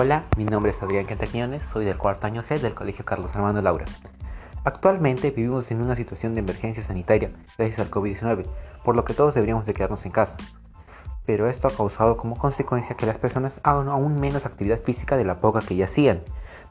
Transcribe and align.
Hola, 0.00 0.26
mi 0.36 0.44
nombre 0.44 0.70
es 0.70 0.80
Adrián 0.80 1.06
Quintañones, 1.06 1.60
soy 1.72 1.84
del 1.84 1.98
cuarto 1.98 2.28
año 2.28 2.40
C 2.42 2.60
del 2.60 2.72
Colegio 2.72 3.04
Carlos 3.04 3.34
Armando 3.34 3.60
Laura. 3.62 3.84
Actualmente 4.62 5.32
vivimos 5.32 5.72
en 5.72 5.82
una 5.82 5.96
situación 5.96 6.34
de 6.34 6.40
emergencia 6.40 6.84
sanitaria 6.84 7.32
gracias 7.56 7.80
al 7.80 7.90
COVID-19, 7.90 8.46
por 8.84 8.94
lo 8.94 9.04
que 9.04 9.12
todos 9.12 9.34
deberíamos 9.34 9.66
de 9.66 9.74
quedarnos 9.74 10.06
en 10.06 10.12
casa. 10.12 10.36
Pero 11.26 11.48
esto 11.48 11.66
ha 11.66 11.72
causado 11.72 12.16
como 12.16 12.38
consecuencia 12.38 12.96
que 12.96 13.06
las 13.06 13.18
personas 13.18 13.54
hagan 13.64 13.88
aún 13.88 14.20
menos 14.20 14.46
actividad 14.46 14.80
física 14.80 15.16
de 15.16 15.24
la 15.24 15.40
poca 15.40 15.62
que 15.66 15.74
ya 15.74 15.86
hacían, 15.86 16.22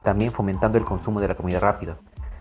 también 0.03 0.31
fomentando 0.31 0.77
el 0.77 0.85
consumo 0.85 1.19
de 1.19 1.27
la 1.27 1.35
comida 1.35 1.59
rápida, 1.59 1.97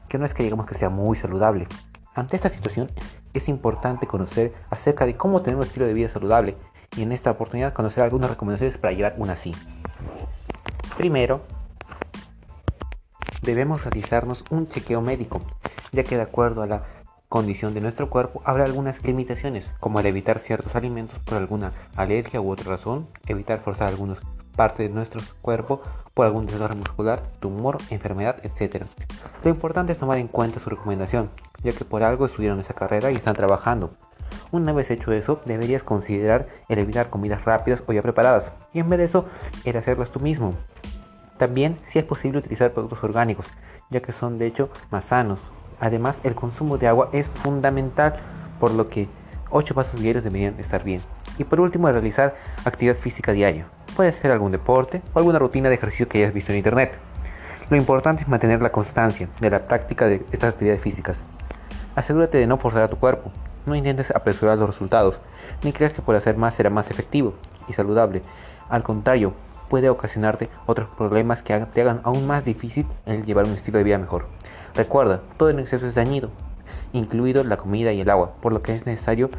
que 0.08 0.18
no 0.18 0.24
es 0.24 0.34
que 0.34 0.44
digamos 0.44 0.66
que 0.66 0.76
sea 0.76 0.88
muy 0.88 1.16
saludable. 1.16 1.66
Ante 2.14 2.36
esta 2.36 2.48
situación 2.48 2.92
es 3.34 3.48
importante 3.48 4.06
conocer 4.06 4.54
acerca 4.70 5.04
de 5.04 5.16
cómo 5.16 5.42
tener 5.42 5.56
un 5.56 5.64
estilo 5.64 5.84
de 5.84 5.94
vida 5.94 6.08
saludable 6.08 6.56
y 6.96 7.02
en 7.02 7.10
esta 7.10 7.32
oportunidad 7.32 7.72
conocer 7.72 8.04
algunas 8.04 8.30
recomendaciones 8.30 8.78
para 8.78 8.92
llevar 8.92 9.16
una 9.18 9.32
así. 9.32 9.52
Primero, 10.96 11.42
debemos 13.42 13.84
realizarnos 13.84 14.44
un 14.50 14.66
chequeo 14.66 15.02
médico, 15.02 15.42
ya 15.92 16.04
que 16.04 16.16
de 16.16 16.22
acuerdo 16.22 16.62
a 16.62 16.66
la 16.66 16.84
condición 17.28 17.74
de 17.74 17.82
nuestro 17.82 18.08
cuerpo 18.08 18.40
habrá 18.46 18.64
algunas 18.64 19.04
limitaciones, 19.04 19.66
como 19.78 20.00
el 20.00 20.06
evitar 20.06 20.38
ciertos 20.38 20.74
alimentos 20.74 21.18
por 21.18 21.36
alguna 21.36 21.72
alergia 21.96 22.40
u 22.40 22.50
otra 22.50 22.70
razón, 22.70 23.08
evitar 23.26 23.58
forzar 23.58 23.88
algunas 23.88 24.18
partes 24.56 24.88
de 24.88 24.94
nuestro 24.94 25.20
cuerpo 25.42 25.82
por 26.14 26.24
algún 26.24 26.46
desorden 26.46 26.78
muscular, 26.78 27.22
tumor, 27.40 27.76
enfermedad, 27.90 28.36
etc. 28.42 28.84
Lo 29.44 29.50
importante 29.50 29.92
es 29.92 29.98
tomar 29.98 30.16
en 30.16 30.28
cuenta 30.28 30.60
su 30.60 30.70
recomendación, 30.70 31.28
ya 31.62 31.72
que 31.72 31.84
por 31.84 32.04
algo 32.04 32.24
estudiaron 32.24 32.60
esa 32.60 32.72
carrera 32.72 33.10
y 33.10 33.16
están 33.16 33.36
trabajando. 33.36 33.90
Una 34.50 34.72
vez 34.72 34.90
hecho 34.90 35.12
eso, 35.12 35.42
deberías 35.44 35.82
considerar 35.82 36.48
el 36.68 36.78
evitar 36.78 37.10
comidas 37.10 37.44
rápidas 37.44 37.82
o 37.86 37.92
ya 37.92 38.00
preparadas, 38.00 38.52
y 38.72 38.78
en 38.78 38.88
vez 38.88 38.98
de 38.98 39.04
eso, 39.04 39.26
el 39.64 39.76
hacerlas 39.76 40.10
tú 40.10 40.20
mismo. 40.20 40.54
También, 41.38 41.78
si 41.86 41.98
es 41.98 42.04
posible, 42.04 42.38
utilizar 42.38 42.72
productos 42.72 43.02
orgánicos, 43.04 43.46
ya 43.90 44.00
que 44.00 44.12
son 44.12 44.38
de 44.38 44.46
hecho 44.46 44.70
más 44.90 45.06
sanos. 45.06 45.40
Además, 45.80 46.20
el 46.24 46.34
consumo 46.34 46.78
de 46.78 46.88
agua 46.88 47.10
es 47.12 47.30
fundamental, 47.30 48.16
por 48.58 48.70
lo 48.70 48.88
que 48.88 49.08
8 49.50 49.74
vasos 49.74 50.00
diarios 50.00 50.24
deberían 50.24 50.58
estar 50.58 50.82
bien. 50.82 51.02
Y 51.38 51.44
por 51.44 51.60
último, 51.60 51.90
realizar 51.90 52.34
actividad 52.64 52.96
física 52.96 53.32
diaria. 53.32 53.66
Puede 53.94 54.12
ser 54.12 54.30
algún 54.30 54.52
deporte 54.52 55.02
o 55.12 55.18
alguna 55.18 55.38
rutina 55.38 55.68
de 55.68 55.74
ejercicio 55.74 56.08
que 56.08 56.18
hayas 56.18 56.32
visto 56.32 56.52
en 56.52 56.58
internet. 56.58 56.92
Lo 57.68 57.76
importante 57.76 58.22
es 58.22 58.28
mantener 58.28 58.62
la 58.62 58.72
constancia 58.72 59.28
de 59.40 59.50
la 59.50 59.66
práctica 59.66 60.06
de 60.06 60.24
estas 60.32 60.50
actividades 60.50 60.80
físicas. 60.80 61.20
Asegúrate 61.94 62.38
de 62.38 62.46
no 62.46 62.58
forzar 62.58 62.82
a 62.82 62.88
tu 62.88 62.96
cuerpo. 62.96 63.30
No 63.66 63.74
intentes 63.74 64.10
apresurar 64.14 64.56
los 64.58 64.68
resultados, 64.70 65.20
ni 65.64 65.72
creas 65.72 65.92
que 65.92 66.00
por 66.00 66.14
hacer 66.14 66.36
más 66.36 66.54
será 66.54 66.70
más 66.70 66.90
efectivo 66.90 67.34
y 67.66 67.72
saludable. 67.72 68.22
Al 68.68 68.84
contrario, 68.84 69.34
puede 69.68 69.88
ocasionarte 69.88 70.48
otros 70.66 70.88
problemas 70.96 71.42
que 71.42 71.58
te 71.58 71.80
hagan 71.80 72.00
aún 72.04 72.26
más 72.26 72.44
difícil 72.44 72.86
el 73.04 73.24
llevar 73.24 73.46
un 73.46 73.52
estilo 73.52 73.78
de 73.78 73.84
vida 73.84 73.98
mejor. 73.98 74.26
Recuerda, 74.74 75.22
todo 75.36 75.50
en 75.50 75.58
exceso 75.58 75.86
es 75.86 75.94
dañino, 75.94 76.30
incluido 76.92 77.44
la 77.44 77.56
comida 77.56 77.92
y 77.92 78.00
el 78.00 78.10
agua, 78.10 78.34
por 78.34 78.52
lo 78.52 78.62
que 78.62 78.74
es 78.74 78.86
necesario 78.86 79.30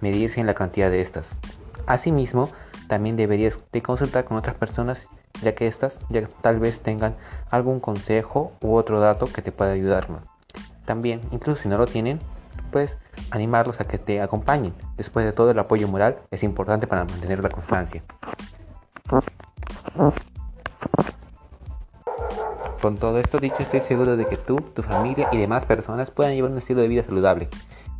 medirse 0.00 0.40
en 0.40 0.46
la 0.46 0.54
cantidad 0.54 0.90
de 0.90 1.00
estas. 1.00 1.38
Asimismo, 1.86 2.50
también 2.88 3.16
deberías 3.16 3.58
de 3.72 3.82
consultar 3.82 4.24
con 4.24 4.36
otras 4.36 4.56
personas 4.56 5.08
ya 5.42 5.54
que 5.54 5.66
estas 5.66 5.98
ya 6.08 6.28
tal 6.40 6.60
vez 6.60 6.80
tengan 6.80 7.16
algún 7.50 7.80
consejo 7.80 8.52
u 8.60 8.74
otro 8.74 9.00
dato 9.00 9.26
que 9.26 9.42
te 9.42 9.52
pueda 9.52 9.72
ayudar. 9.72 10.08
También, 10.84 11.20
incluso 11.30 11.62
si 11.62 11.68
no 11.68 11.78
lo 11.78 11.86
tienen, 11.86 12.20
puedes 12.70 12.96
animarlos 13.30 13.80
a 13.80 13.84
que 13.84 13.98
te 13.98 14.20
acompañen. 14.20 14.74
Después 14.96 15.24
de 15.24 15.32
todo, 15.32 15.50
el 15.50 15.58
apoyo 15.58 15.88
moral 15.88 16.18
es 16.30 16.42
importante 16.42 16.86
para 16.86 17.04
mantener 17.04 17.42
la 17.42 17.48
constancia. 17.48 18.02
Con 22.80 22.96
todo 22.96 23.18
esto 23.18 23.38
dicho, 23.38 23.58
estoy 23.60 23.80
seguro 23.80 24.16
de 24.16 24.24
que 24.24 24.36
tú, 24.36 24.56
tu 24.56 24.82
familia 24.82 25.28
y 25.30 25.38
demás 25.38 25.64
personas 25.64 26.10
puedan 26.10 26.34
llevar 26.34 26.50
un 26.50 26.58
estilo 26.58 26.82
de 26.82 26.88
vida 26.88 27.04
saludable. 27.04 27.48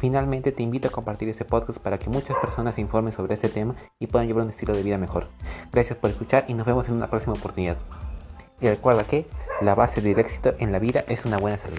Finalmente 0.01 0.51
te 0.51 0.65
invito 0.65 0.89
a 0.89 0.91
compartir 0.91 1.29
este 1.29 1.45
podcast 1.45 1.79
para 1.79 1.99
que 1.99 2.11
muchas 2.11 2.37
personas 2.39 2.75
se 2.75 2.81
informen 2.81 3.13
sobre 3.13 3.35
este 3.35 3.49
tema 3.49 3.77
y 4.01 4.09
puedan 4.09 4.27
llevar 4.27 4.43
un 4.43 4.51
estilo 4.51 4.75
de 4.75 4.83
vida 4.83 4.99
mejor. 4.99 5.29
Gracias 5.71 5.97
por 5.97 6.11
escuchar 6.11 6.45
y 6.49 6.55
nos 6.55 6.67
vemos 6.67 6.89
en 6.89 6.95
una 6.95 7.07
próxima 7.07 7.35
oportunidad. 7.35 7.77
Y 8.61 8.67
recuerda 8.67 9.05
que 9.05 9.27
la 9.61 9.77
base 9.77 10.01
del 10.01 10.19
éxito 10.19 10.55
en 10.59 10.73
la 10.73 10.81
vida 10.81 11.05
es 11.07 11.25
una 11.25 11.39
buena 11.39 11.59
salud. 11.59 11.79